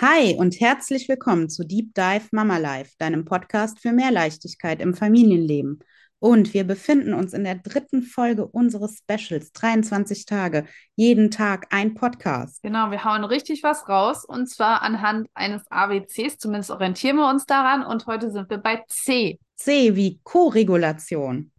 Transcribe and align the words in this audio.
Hi 0.00 0.36
und 0.38 0.60
herzlich 0.60 1.08
willkommen 1.08 1.48
zu 1.50 1.64
Deep 1.64 1.92
Dive 1.92 2.28
Mama 2.30 2.58
Life, 2.58 2.92
deinem 3.00 3.24
Podcast 3.24 3.80
für 3.80 3.90
mehr 3.90 4.12
Leichtigkeit 4.12 4.80
im 4.80 4.94
Familienleben. 4.94 5.80
Und 6.20 6.54
wir 6.54 6.62
befinden 6.62 7.14
uns 7.14 7.32
in 7.32 7.42
der 7.42 7.56
dritten 7.56 8.02
Folge 8.04 8.46
unseres 8.46 8.98
Specials, 8.98 9.50
23 9.54 10.24
Tage, 10.24 10.66
jeden 10.94 11.32
Tag 11.32 11.66
ein 11.70 11.94
Podcast. 11.94 12.62
Genau, 12.62 12.92
wir 12.92 13.02
hauen 13.02 13.24
richtig 13.24 13.64
was 13.64 13.88
raus 13.88 14.24
und 14.24 14.48
zwar 14.48 14.82
anhand 14.82 15.26
eines 15.34 15.68
ABCs, 15.68 16.38
zumindest 16.38 16.70
orientieren 16.70 17.16
wir 17.16 17.28
uns 17.28 17.44
daran 17.44 17.84
und 17.84 18.06
heute 18.06 18.30
sind 18.30 18.48
wir 18.50 18.58
bei 18.58 18.84
C. 18.86 19.40
C 19.56 19.96
wie 19.96 20.20
Co-Regulation. 20.22 21.50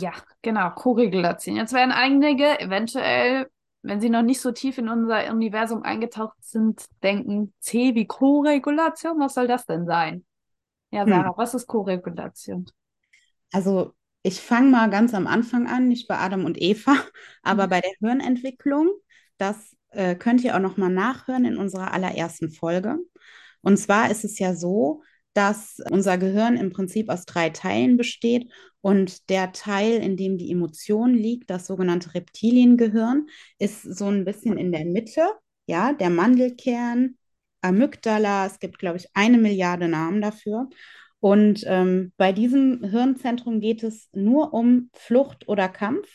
Ja, 0.00 0.12
genau, 0.42 0.70
Koregulation. 0.70 1.56
Jetzt 1.56 1.72
werden 1.72 1.92
einige 1.92 2.58
eventuell, 2.60 3.48
wenn 3.82 4.00
sie 4.00 4.10
noch 4.10 4.22
nicht 4.22 4.40
so 4.40 4.52
tief 4.52 4.78
in 4.78 4.88
unser 4.88 5.30
Universum 5.30 5.82
eingetaucht 5.82 6.36
sind, 6.40 6.84
denken, 7.02 7.52
C 7.60 7.94
wie 7.94 8.06
Koregulation, 8.06 9.18
was 9.18 9.34
soll 9.34 9.46
das 9.46 9.66
denn 9.66 9.86
sein? 9.86 10.24
Ja, 10.90 11.06
Sarah, 11.06 11.30
hm. 11.30 11.34
was 11.36 11.54
ist 11.54 11.66
Koregulation? 11.66 12.66
Also 13.52 13.94
ich 14.22 14.40
fange 14.40 14.70
mal 14.70 14.90
ganz 14.90 15.14
am 15.14 15.26
Anfang 15.26 15.66
an, 15.66 15.88
nicht 15.88 16.08
bei 16.08 16.18
Adam 16.18 16.44
und 16.44 16.60
Eva, 16.60 16.94
aber 17.42 17.66
mhm. 17.66 17.70
bei 17.70 17.80
der 17.80 17.92
Hirnentwicklung. 18.00 18.90
Das 19.38 19.76
äh, 19.90 20.14
könnt 20.14 20.44
ihr 20.44 20.54
auch 20.54 20.60
noch 20.60 20.76
mal 20.76 20.90
nachhören 20.90 21.44
in 21.44 21.56
unserer 21.56 21.92
allerersten 21.92 22.50
Folge. 22.50 22.98
Und 23.62 23.78
zwar 23.78 24.10
ist 24.10 24.24
es 24.24 24.38
ja 24.38 24.54
so, 24.54 25.02
dass 25.34 25.78
unser 25.90 26.18
Gehirn 26.18 26.56
im 26.56 26.72
Prinzip 26.72 27.08
aus 27.08 27.24
drei 27.24 27.50
Teilen 27.50 27.96
besteht 27.96 28.50
und 28.80 29.28
der 29.30 29.52
Teil, 29.52 30.02
in 30.02 30.16
dem 30.16 30.38
die 30.38 30.50
Emotion 30.50 31.14
liegt, 31.14 31.50
das 31.50 31.66
sogenannte 31.66 32.14
Reptiliengehirn, 32.14 33.26
ist 33.58 33.82
so 33.82 34.06
ein 34.06 34.24
bisschen 34.24 34.56
in 34.58 34.72
der 34.72 34.84
Mitte, 34.84 35.22
ja, 35.66 35.92
der 35.92 36.10
Mandelkern, 36.10 37.16
Amygdala, 37.62 38.46
es 38.46 38.58
gibt, 38.58 38.78
glaube 38.78 38.96
ich, 38.96 39.08
eine 39.14 39.38
Milliarde 39.38 39.88
Namen 39.88 40.20
dafür. 40.20 40.68
Und 41.20 41.62
ähm, 41.66 42.12
bei 42.16 42.32
diesem 42.32 42.82
Hirnzentrum 42.82 43.60
geht 43.60 43.82
es 43.82 44.08
nur 44.12 44.54
um 44.54 44.90
Flucht 44.94 45.46
oder 45.48 45.68
Kampf. 45.68 46.08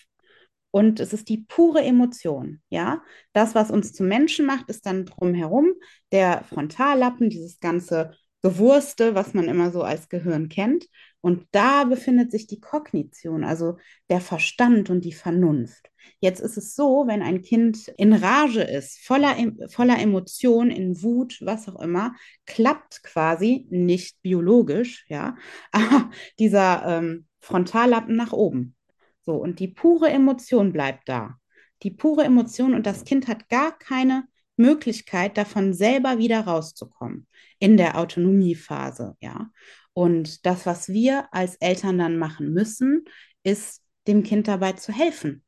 Und 0.71 0.99
es 0.99 1.13
ist 1.13 1.29
die 1.29 1.45
pure 1.47 1.81
Emotion, 1.81 2.61
ja. 2.69 3.01
Das, 3.31 3.55
was 3.55 3.71
uns 3.71 3.93
zu 3.93 4.03
Menschen 4.03 4.45
macht, 4.45 4.67
ist 4.69 4.85
dann 4.85 5.05
drumherum 5.05 5.67
der 6.11 6.43
Frontallappen, 6.43 7.29
dieses 7.29 7.59
ganze 7.61 8.11
Gewurste, 8.45 9.15
was 9.15 9.33
man 9.33 9.45
immer 9.45 9.71
so 9.71 9.81
als 9.81 10.07
Gehirn 10.07 10.49
kennt. 10.49 10.85
Und 11.19 11.47
da 11.49 11.85
befindet 11.85 12.29
sich 12.29 12.45
die 12.45 12.59
Kognition, 12.59 13.43
also 13.43 13.79
der 14.11 14.21
Verstand 14.21 14.91
und 14.91 15.03
die 15.03 15.13
Vernunft. 15.13 15.89
Jetzt 16.19 16.41
ist 16.41 16.55
es 16.55 16.75
so, 16.75 17.05
wenn 17.07 17.23
ein 17.23 17.41
Kind 17.41 17.87
in 17.97 18.13
Rage 18.13 18.61
ist, 18.61 18.99
voller, 18.99 19.35
voller 19.69 19.97
Emotion, 19.97 20.69
in 20.69 21.01
Wut, 21.01 21.39
was 21.41 21.67
auch 21.67 21.81
immer, 21.81 22.13
klappt 22.45 23.01
quasi 23.01 23.65
nicht 23.71 24.21
biologisch, 24.21 25.07
ja, 25.09 25.35
dieser 26.37 26.85
ähm, 26.85 27.25
Frontallappen 27.39 28.15
nach 28.15 28.31
oben. 28.31 28.75
So, 29.23 29.37
und 29.37 29.59
die 29.59 29.69
pure 29.69 30.11
Emotion 30.11 30.71
bleibt 30.71 31.09
da. 31.09 31.39
Die 31.81 31.89
pure 31.89 32.23
Emotion 32.23 32.75
und 32.75 32.85
das 32.85 33.05
Kind 33.05 33.27
hat 33.27 33.49
gar 33.49 33.75
keine 33.75 34.25
Möglichkeit, 34.57 35.37
davon 35.37 35.73
selber 35.73 36.17
wieder 36.17 36.41
rauszukommen 36.41 37.27
in 37.59 37.77
der 37.77 37.97
Autonomiephase, 37.97 39.15
ja. 39.19 39.49
Und 39.93 40.45
das, 40.45 40.65
was 40.65 40.89
wir 40.89 41.33
als 41.33 41.55
Eltern 41.55 41.97
dann 41.97 42.17
machen 42.17 42.51
müssen, 42.51 43.05
ist 43.43 43.81
dem 44.07 44.23
Kind 44.23 44.47
dabei 44.47 44.73
zu 44.73 44.91
helfen, 44.91 45.43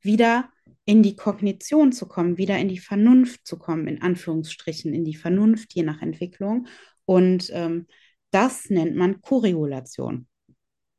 wieder 0.00 0.50
in 0.84 1.02
die 1.02 1.16
Kognition 1.16 1.92
zu 1.92 2.06
kommen, 2.06 2.36
wieder 2.38 2.58
in 2.58 2.68
die 2.68 2.78
Vernunft 2.78 3.46
zu 3.46 3.58
kommen, 3.58 3.88
in 3.88 4.02
Anführungsstrichen, 4.02 4.92
in 4.92 5.04
die 5.04 5.16
Vernunft, 5.16 5.74
je 5.74 5.82
nach 5.82 6.02
Entwicklung. 6.02 6.68
Und 7.06 7.50
ähm, 7.52 7.86
das 8.30 8.68
nennt 8.70 8.96
man 8.96 9.20
Korregulation. 9.20 10.28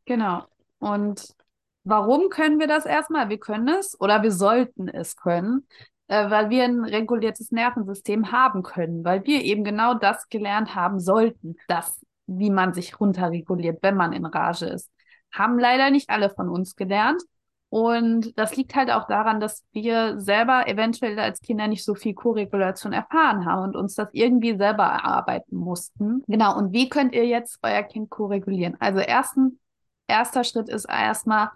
Genau. 0.05 0.45
Und 0.79 1.35
warum 1.83 2.29
können 2.29 2.59
wir 2.59 2.67
das 2.67 2.85
erstmal? 2.85 3.29
Wir 3.29 3.39
können 3.39 3.67
es 3.69 3.99
oder 3.99 4.23
wir 4.23 4.31
sollten 4.31 4.87
es 4.89 5.15
können, 5.15 5.67
äh, 6.07 6.29
weil 6.29 6.49
wir 6.49 6.63
ein 6.63 6.83
reguliertes 6.83 7.51
Nervensystem 7.51 8.31
haben 8.31 8.63
können, 8.63 9.03
weil 9.03 9.25
wir 9.25 9.43
eben 9.43 9.63
genau 9.63 9.93
das 9.93 10.29
gelernt 10.29 10.75
haben 10.75 10.99
sollten, 10.99 11.55
das, 11.67 12.01
wie 12.27 12.49
man 12.49 12.73
sich 12.73 12.99
runterreguliert, 12.99 13.79
wenn 13.81 13.95
man 13.95 14.13
in 14.13 14.25
Rage 14.25 14.65
ist. 14.65 14.89
Haben 15.31 15.59
leider 15.59 15.91
nicht 15.91 16.09
alle 16.09 16.29
von 16.29 16.49
uns 16.49 16.75
gelernt. 16.75 17.21
Und 17.69 18.37
das 18.39 18.55
liegt 18.55 18.75
halt 18.75 18.89
auch 18.89 19.07
daran, 19.07 19.41
dass 19.41 19.65
wir 19.73 20.19
selber 20.21 20.67
eventuell 20.67 21.19
als 21.19 21.41
Kinder 21.41 21.67
nicht 21.67 21.83
so 21.83 21.95
viel 21.95 22.13
Koregulation 22.13 22.93
erfahren 22.93 23.45
haben 23.45 23.63
und 23.63 23.75
uns 23.75 23.95
das 23.95 24.07
irgendwie 24.13 24.55
selber 24.55 24.83
erarbeiten 24.83 25.57
mussten. 25.57 26.23
Genau. 26.27 26.57
Und 26.57 26.71
wie 26.71 26.87
könnt 26.87 27.13
ihr 27.13 27.25
jetzt 27.25 27.59
euer 27.63 27.83
Kind 27.83 28.09
koregulieren? 28.09 28.77
Also 28.79 28.99
ersten, 28.99 29.59
erster 30.07 30.45
Schritt 30.45 30.69
ist 30.69 30.85
erstmal, 30.85 31.49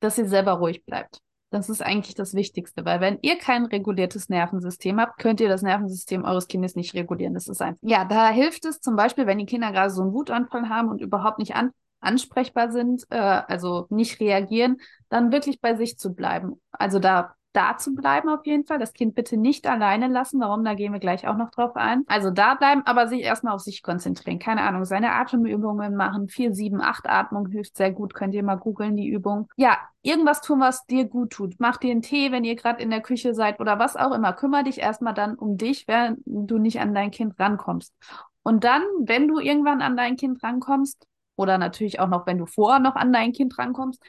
dass 0.00 0.16
ihr 0.16 0.26
selber 0.26 0.52
ruhig 0.52 0.86
bleibt. 0.86 1.20
Das 1.50 1.68
ist 1.68 1.80
eigentlich 1.80 2.14
das 2.14 2.34
Wichtigste, 2.34 2.84
weil 2.84 3.00
wenn 3.00 3.18
ihr 3.22 3.38
kein 3.38 3.66
reguliertes 3.66 4.28
Nervensystem 4.28 5.00
habt, 5.00 5.18
könnt 5.18 5.40
ihr 5.40 5.48
das 5.48 5.62
Nervensystem 5.62 6.24
eures 6.24 6.48
Kindes 6.48 6.74
nicht 6.74 6.94
regulieren. 6.94 7.34
Das 7.34 7.46
ist 7.46 7.62
einfach. 7.62 7.78
Ja, 7.82 8.04
da 8.04 8.30
hilft 8.30 8.64
es 8.64 8.80
zum 8.80 8.96
Beispiel, 8.96 9.26
wenn 9.26 9.38
die 9.38 9.46
Kinder 9.46 9.70
gerade 9.70 9.90
so 9.90 10.02
einen 10.02 10.12
Wutanfall 10.12 10.68
haben 10.68 10.88
und 10.88 11.00
überhaupt 11.00 11.38
nicht 11.38 11.54
an 11.54 11.70
ansprechbar 12.00 12.70
sind, 12.70 13.04
äh, 13.10 13.16
also 13.16 13.86
nicht 13.90 14.20
reagieren, 14.20 14.78
dann 15.08 15.32
wirklich 15.32 15.60
bei 15.60 15.74
sich 15.76 15.98
zu 15.98 16.14
bleiben. 16.14 16.60
Also 16.70 16.98
da 16.98 17.35
da 17.56 17.76
zu 17.78 17.94
bleiben 17.94 18.28
auf 18.28 18.44
jeden 18.44 18.64
Fall. 18.64 18.78
Das 18.78 18.92
Kind 18.92 19.14
bitte 19.14 19.36
nicht 19.36 19.66
alleine 19.66 20.08
lassen. 20.08 20.40
Warum? 20.40 20.64
Da 20.64 20.74
gehen 20.74 20.92
wir 20.92 21.00
gleich 21.00 21.26
auch 21.26 21.36
noch 21.36 21.50
drauf 21.50 21.74
ein. 21.74 22.04
Also 22.06 22.30
da 22.30 22.54
bleiben, 22.54 22.82
aber 22.84 23.08
sich 23.08 23.22
erstmal 23.22 23.54
auf 23.54 23.62
sich 23.62 23.82
konzentrieren. 23.82 24.38
Keine 24.38 24.62
Ahnung, 24.62 24.84
seine 24.84 25.12
Atemübungen 25.12 25.96
machen. 25.96 26.28
4, 26.28 26.52
7, 26.52 26.80
8 26.80 27.08
Atmung 27.08 27.48
hilft 27.48 27.76
sehr 27.76 27.90
gut. 27.90 28.14
Könnt 28.14 28.34
ihr 28.34 28.42
mal 28.42 28.56
googeln, 28.56 28.96
die 28.96 29.08
Übung. 29.08 29.48
Ja, 29.56 29.78
irgendwas 30.02 30.42
tun, 30.42 30.60
was 30.60 30.84
dir 30.86 31.06
gut 31.06 31.30
tut. 31.30 31.54
Mach 31.58 31.78
dir 31.78 31.92
einen 31.92 32.02
Tee, 32.02 32.30
wenn 32.30 32.44
ihr 32.44 32.56
gerade 32.56 32.82
in 32.82 32.90
der 32.90 33.00
Küche 33.00 33.34
seid 33.34 33.58
oder 33.60 33.78
was 33.78 33.96
auch 33.96 34.12
immer. 34.12 34.34
Kümmer 34.34 34.62
dich 34.62 34.78
erstmal 34.78 35.14
dann 35.14 35.34
um 35.34 35.56
dich, 35.56 35.88
während 35.88 36.20
du 36.26 36.58
nicht 36.58 36.80
an 36.80 36.94
dein 36.94 37.10
Kind 37.10 37.38
rankommst. 37.38 37.94
Und 38.42 38.64
dann, 38.64 38.82
wenn 39.00 39.28
du 39.28 39.40
irgendwann 39.40 39.82
an 39.82 39.96
dein 39.96 40.16
Kind 40.16 40.42
rankommst, 40.42 41.06
oder 41.36 41.58
natürlich 41.58 42.00
auch 42.00 42.08
noch, 42.08 42.26
wenn 42.26 42.38
du 42.38 42.46
vorher 42.46 42.80
noch 42.80 42.96
an 42.96 43.12
dein 43.12 43.32
Kind 43.32 43.58
rankommst, 43.58 44.02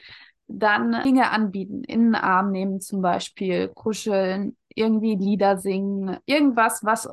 dann 0.48 1.02
Dinge 1.04 1.30
anbieten, 1.30 1.84
in 1.84 2.06
den 2.06 2.14
Arm 2.14 2.50
nehmen 2.50 2.80
zum 2.80 3.02
Beispiel, 3.02 3.68
kuscheln, 3.68 4.56
irgendwie 4.74 5.14
Lieder 5.14 5.58
singen, 5.58 6.16
irgendwas, 6.26 6.84
was 6.84 7.08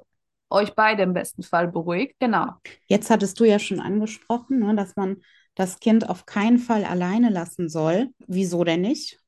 euch 0.50 0.73
beide 0.73 1.03
im 1.03 1.13
besten 1.13 1.44
Fall 1.44 1.68
beruhigt. 1.68 2.16
Genau. 2.19 2.47
Jetzt 2.88 3.09
hattest 3.09 3.40
du 3.40 3.44
ja 3.44 3.59
schon 3.59 3.79
angesprochen, 3.79 4.59
ne, 4.59 4.75
dass 4.75 4.95
man 4.95 5.18
das 5.56 5.79
Kind 5.79 6.09
auf 6.09 6.25
keinen 6.25 6.59
Fall 6.59 6.85
alleine 6.85 7.29
lassen 7.29 7.69
soll. 7.69 8.09
Wieso 8.28 8.63
denn 8.63 8.81
nicht? 8.81 9.19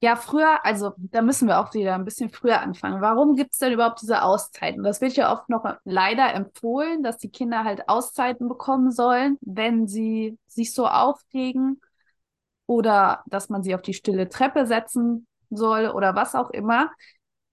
Ja, 0.00 0.14
früher, 0.14 0.64
also 0.64 0.92
da 0.96 1.22
müssen 1.22 1.48
wir 1.48 1.58
auch 1.58 1.74
wieder 1.74 1.96
ein 1.96 2.04
bisschen 2.04 2.30
früher 2.30 2.60
anfangen. 2.60 3.00
Warum 3.00 3.34
gibt 3.34 3.52
es 3.52 3.58
denn 3.58 3.72
überhaupt 3.72 4.00
diese 4.00 4.22
Auszeiten? 4.22 4.84
Das 4.84 5.00
wird 5.00 5.14
ja 5.14 5.32
oft 5.32 5.48
noch 5.48 5.64
leider 5.84 6.32
empfohlen, 6.34 7.02
dass 7.02 7.18
die 7.18 7.30
Kinder 7.30 7.64
halt 7.64 7.88
Auszeiten 7.88 8.48
bekommen 8.48 8.92
sollen, 8.92 9.38
wenn 9.40 9.88
sie 9.88 10.38
sich 10.46 10.72
so 10.72 10.86
aufregen 10.86 11.80
oder 12.68 13.24
dass 13.26 13.48
man 13.48 13.62
sie 13.62 13.74
auf 13.74 13.82
die 13.82 13.94
stille 13.94 14.28
Treppe 14.28 14.66
setzen 14.66 15.26
soll 15.50 15.88
oder 15.88 16.14
was 16.14 16.34
auch 16.34 16.50
immer. 16.50 16.92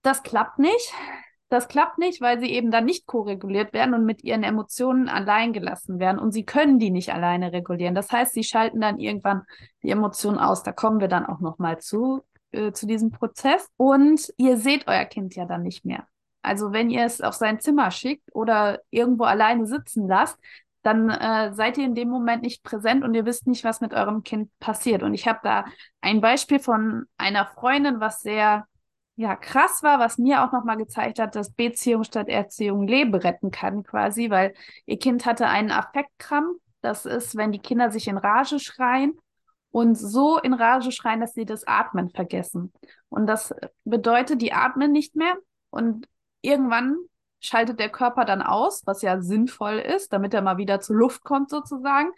Das 0.02 0.22
klappt 0.22 0.58
nicht. 0.60 0.92
Das 1.48 1.68
klappt 1.68 1.98
nicht, 1.98 2.20
weil 2.20 2.38
sie 2.38 2.50
eben 2.50 2.70
dann 2.70 2.84
nicht 2.84 3.06
koreguliert 3.06 3.72
werden 3.72 3.94
und 3.94 4.04
mit 4.04 4.22
ihren 4.24 4.42
Emotionen 4.42 5.08
allein 5.08 5.52
gelassen 5.52 5.98
werden. 5.98 6.18
Und 6.18 6.32
sie 6.32 6.44
können 6.44 6.78
die 6.78 6.90
nicht 6.90 7.14
alleine 7.14 7.52
regulieren. 7.52 7.94
Das 7.94 8.10
heißt, 8.10 8.34
sie 8.34 8.44
schalten 8.44 8.80
dann 8.80 8.98
irgendwann 8.98 9.42
die 9.82 9.90
Emotionen 9.90 10.38
aus. 10.38 10.62
Da 10.64 10.72
kommen 10.72 11.00
wir 11.00 11.08
dann 11.08 11.24
auch 11.24 11.40
nochmal 11.40 11.78
zu, 11.78 12.22
äh, 12.50 12.72
zu 12.72 12.86
diesem 12.86 13.10
Prozess. 13.10 13.68
Und 13.76 14.32
ihr 14.36 14.58
seht 14.58 14.86
euer 14.86 15.04
Kind 15.04 15.34
ja 15.36 15.46
dann 15.46 15.62
nicht 15.62 15.84
mehr. 15.84 16.06
Also 16.42 16.72
wenn 16.72 16.90
ihr 16.90 17.04
es 17.04 17.20
auf 17.20 17.34
sein 17.34 17.60
Zimmer 17.60 17.90
schickt 17.90 18.34
oder 18.34 18.80
irgendwo 18.90 19.24
alleine 19.24 19.66
sitzen 19.66 20.08
lasst, 20.08 20.38
dann 20.86 21.10
äh, 21.10 21.52
seid 21.52 21.78
ihr 21.78 21.84
in 21.84 21.96
dem 21.96 22.08
Moment 22.08 22.42
nicht 22.42 22.62
präsent 22.62 23.02
und 23.02 23.12
ihr 23.14 23.26
wisst 23.26 23.48
nicht, 23.48 23.64
was 23.64 23.80
mit 23.80 23.92
eurem 23.92 24.22
Kind 24.22 24.56
passiert. 24.60 25.02
Und 25.02 25.14
ich 25.14 25.26
habe 25.26 25.40
da 25.42 25.64
ein 26.00 26.20
Beispiel 26.20 26.60
von 26.60 27.06
einer 27.18 27.44
Freundin, 27.44 27.98
was 27.98 28.20
sehr 28.20 28.68
ja 29.16 29.34
krass 29.34 29.82
war, 29.82 29.98
was 29.98 30.16
mir 30.16 30.44
auch 30.44 30.52
nochmal 30.52 30.76
gezeigt 30.76 31.18
hat, 31.18 31.34
dass 31.34 31.52
Beziehung 31.52 32.04
statt 32.04 32.28
Erziehung 32.28 32.86
Leben 32.86 33.16
retten 33.16 33.50
kann, 33.50 33.82
quasi, 33.82 34.30
weil 34.30 34.54
ihr 34.84 34.98
Kind 34.98 35.26
hatte 35.26 35.48
einen 35.48 35.72
Affektkrampf. 35.72 36.60
Das 36.82 37.04
ist, 37.04 37.36
wenn 37.36 37.50
die 37.50 37.58
Kinder 37.58 37.90
sich 37.90 38.06
in 38.06 38.16
Rage 38.16 38.60
schreien 38.60 39.18
und 39.72 39.96
so 39.96 40.38
in 40.38 40.54
Rage 40.54 40.92
schreien, 40.92 41.20
dass 41.20 41.34
sie 41.34 41.46
das 41.46 41.66
Atmen 41.66 42.10
vergessen. 42.10 42.72
Und 43.08 43.26
das 43.26 43.52
bedeutet, 43.82 44.40
die 44.40 44.52
atmen 44.52 44.92
nicht 44.92 45.16
mehr 45.16 45.34
und 45.70 46.06
irgendwann 46.42 46.96
schaltet 47.46 47.80
der 47.80 47.88
Körper 47.88 48.24
dann 48.24 48.42
aus, 48.42 48.82
was 48.86 49.02
ja 49.02 49.20
sinnvoll 49.20 49.78
ist, 49.78 50.12
damit 50.12 50.34
er 50.34 50.42
mal 50.42 50.58
wieder 50.58 50.80
zur 50.80 50.96
Luft 50.96 51.24
kommt 51.24 51.50
sozusagen 51.50 52.12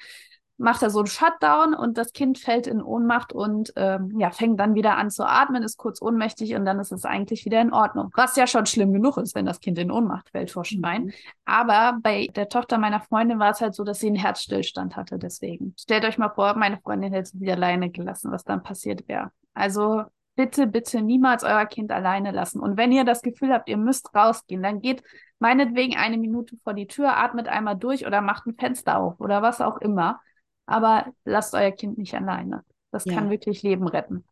macht 0.58 0.82
er 0.82 0.90
so 0.90 0.98
einen 0.98 1.06
Shutdown 1.06 1.72
und 1.72 1.96
das 1.96 2.12
Kind 2.12 2.38
fällt 2.38 2.66
in 2.66 2.82
Ohnmacht 2.82 3.32
und 3.32 3.72
ähm, 3.76 4.18
ja, 4.18 4.30
fängt 4.30 4.58
dann 4.58 4.74
wieder 4.74 4.96
an 4.96 5.10
zu 5.10 5.24
atmen, 5.26 5.62
ist 5.62 5.78
kurz 5.78 6.02
ohnmächtig 6.02 6.54
und 6.54 6.64
dann 6.64 6.80
ist 6.80 6.92
es 6.92 7.04
eigentlich 7.04 7.44
wieder 7.44 7.60
in 7.60 7.72
Ordnung. 7.72 8.10
Was 8.14 8.36
ja 8.36 8.46
schon 8.46 8.66
schlimm 8.66 8.92
genug 8.92 9.16
ist, 9.18 9.34
wenn 9.36 9.46
das 9.46 9.60
Kind 9.60 9.78
in 9.78 9.90
Ohnmacht 9.90 10.30
fällt 10.30 10.50
vor 10.50 10.64
Schreien. 10.64 11.06
Mhm. 11.06 11.12
Aber 11.44 11.98
bei 12.02 12.26
der 12.34 12.48
Tochter 12.48 12.78
meiner 12.78 13.00
Freundin 13.00 13.38
war 13.38 13.52
es 13.52 13.60
halt 13.60 13.74
so, 13.74 13.84
dass 13.84 14.00
sie 14.00 14.08
einen 14.08 14.16
Herzstillstand 14.16 14.96
hatte 14.96 15.18
deswegen. 15.18 15.74
Stellt 15.78 16.04
euch 16.04 16.18
mal 16.18 16.30
vor, 16.30 16.54
meine 16.56 16.78
Freundin 16.78 17.12
hätte 17.12 17.30
sie 17.32 17.50
alleine 17.50 17.90
gelassen, 17.90 18.32
was 18.32 18.44
dann 18.44 18.62
passiert 18.62 19.06
wäre. 19.06 19.30
Also 19.54 20.04
bitte, 20.38 20.66
bitte 20.66 21.02
niemals 21.02 21.44
euer 21.44 21.66
Kind 21.66 21.92
alleine 21.92 22.30
lassen. 22.30 22.60
Und 22.60 22.78
wenn 22.78 22.92
ihr 22.92 23.04
das 23.04 23.20
Gefühl 23.20 23.52
habt, 23.52 23.68
ihr 23.68 23.76
müsst 23.76 24.14
rausgehen, 24.14 24.62
dann 24.62 24.80
geht 24.80 25.02
meinetwegen 25.38 25.96
eine 25.96 26.16
Minute 26.16 26.56
vor 26.64 26.72
die 26.72 26.86
Tür, 26.86 27.18
atmet 27.18 27.48
einmal 27.48 27.76
durch 27.76 28.06
oder 28.06 28.22
macht 28.22 28.46
ein 28.46 28.54
Fenster 28.54 28.98
auf 28.98 29.20
oder 29.20 29.42
was 29.42 29.60
auch 29.60 29.78
immer 29.78 30.20
aber 30.68 31.06
lasst 31.24 31.54
euer 31.54 31.72
Kind 31.72 31.98
nicht 31.98 32.14
alleine. 32.14 32.62
Das 32.92 33.06
ja. 33.06 33.14
kann 33.14 33.30
wirklich 33.30 33.62
Leben 33.62 33.88
retten. 33.88 34.24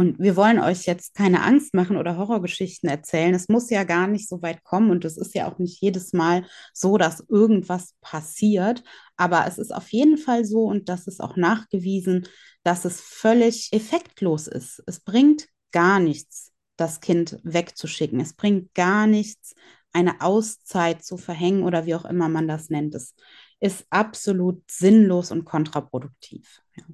Und 0.00 0.18
wir 0.18 0.34
wollen 0.34 0.58
euch 0.58 0.86
jetzt 0.86 1.14
keine 1.14 1.42
Angst 1.42 1.74
machen 1.74 1.98
oder 1.98 2.16
Horrorgeschichten 2.16 2.88
erzählen. 2.88 3.34
Es 3.34 3.50
muss 3.50 3.68
ja 3.68 3.84
gar 3.84 4.06
nicht 4.06 4.30
so 4.30 4.40
weit 4.40 4.64
kommen 4.64 4.90
und 4.90 5.04
es 5.04 5.18
ist 5.18 5.34
ja 5.34 5.46
auch 5.46 5.58
nicht 5.58 5.82
jedes 5.82 6.14
Mal 6.14 6.46
so, 6.72 6.96
dass 6.96 7.22
irgendwas 7.28 7.92
passiert. 8.00 8.82
Aber 9.18 9.46
es 9.46 9.58
ist 9.58 9.74
auf 9.74 9.90
jeden 9.90 10.16
Fall 10.16 10.46
so 10.46 10.64
und 10.64 10.88
das 10.88 11.06
ist 11.06 11.20
auch 11.20 11.36
nachgewiesen, 11.36 12.26
dass 12.62 12.86
es 12.86 13.02
völlig 13.02 13.74
effektlos 13.74 14.46
ist. 14.46 14.82
Es 14.86 15.00
bringt 15.00 15.48
gar 15.70 16.00
nichts, 16.00 16.50
das 16.78 17.02
Kind 17.02 17.38
wegzuschicken. 17.42 18.20
Es 18.20 18.32
bringt 18.32 18.72
gar 18.72 19.06
nichts, 19.06 19.54
eine 19.92 20.22
Auszeit 20.22 21.04
zu 21.04 21.18
verhängen 21.18 21.62
oder 21.62 21.84
wie 21.84 21.94
auch 21.94 22.06
immer 22.06 22.30
man 22.30 22.48
das 22.48 22.70
nennt. 22.70 22.94
Es 22.94 23.14
ist 23.60 23.84
absolut 23.90 24.62
sinnlos 24.70 25.30
und 25.30 25.44
kontraproduktiv. 25.44 26.62
Ja. 26.74 26.84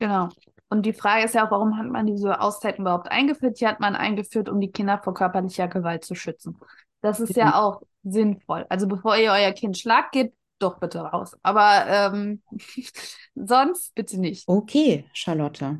Genau. 0.00 0.28
Und 0.72 0.86
die 0.86 0.94
Frage 0.94 1.26
ist 1.26 1.34
ja 1.34 1.46
auch, 1.46 1.50
warum 1.50 1.76
hat 1.76 1.86
man 1.86 2.06
diese 2.06 2.40
Auszeit 2.40 2.78
überhaupt 2.78 3.10
eingeführt? 3.10 3.60
Die 3.60 3.66
hat 3.66 3.78
man 3.78 3.94
eingeführt, 3.94 4.48
um 4.48 4.58
die 4.58 4.72
Kinder 4.72 4.96
vor 4.96 5.12
körperlicher 5.12 5.68
Gewalt 5.68 6.02
zu 6.02 6.14
schützen. 6.14 6.58
Das 7.02 7.20
ist 7.20 7.36
ja, 7.36 7.44
ja 7.44 7.60
auch 7.60 7.82
sinnvoll. 8.04 8.64
Also 8.70 8.88
bevor 8.88 9.18
ihr 9.18 9.32
euer 9.32 9.52
Kind 9.52 9.76
schlagt, 9.76 10.12
geht 10.12 10.32
doch 10.58 10.80
bitte 10.80 11.00
raus. 11.00 11.36
Aber 11.42 11.84
ähm, 11.88 12.40
sonst 13.34 13.94
bitte 13.94 14.18
nicht. 14.18 14.48
Okay, 14.48 15.04
Charlotte. 15.12 15.78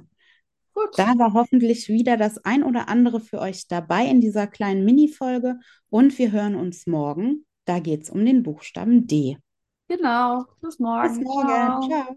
Gut. 0.75 0.91
Da 0.99 1.07
war 1.17 1.33
hoffentlich 1.33 1.89
wieder 1.89 2.19
das 2.19 2.45
ein 2.45 2.63
oder 2.63 2.91
andere 2.91 3.21
für 3.21 3.39
euch 3.39 3.67
dabei 3.69 4.05
in 4.05 4.21
dieser 4.21 4.47
kleinen 4.47 4.85
Mini-Folge. 4.85 5.59
Und 5.89 6.19
wir 6.19 6.33
hören 6.33 6.55
uns 6.55 6.87
morgen. 6.87 7.47
Da 7.65 7.79
geht 7.79 8.03
es 8.03 8.11
um 8.11 8.27
den 8.27 8.43
Buchstaben 8.43 9.07
D. 9.07 9.39
Genau. 9.89 10.45
Bis 10.61 10.79
morgen. 10.79 11.19
Bis 11.19 11.27
morgen. 11.27 11.49
Ciao. 11.49 11.81
Ciao. 11.89 12.17